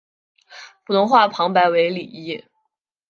[0.83, 2.43] 普通话旁白为李易。